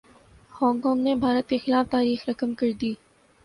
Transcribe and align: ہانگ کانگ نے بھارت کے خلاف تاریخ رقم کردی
ہانگ 0.51 0.79
کانگ 0.81 1.03
نے 1.03 1.13
بھارت 1.15 1.49
کے 1.49 1.57
خلاف 1.57 1.91
تاریخ 1.91 2.27
رقم 2.29 2.53
کردی 2.53 2.93